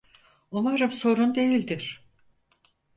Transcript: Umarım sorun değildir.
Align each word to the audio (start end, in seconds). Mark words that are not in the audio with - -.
Umarım 0.51 0.91
sorun 0.91 1.35
değildir. 1.35 2.03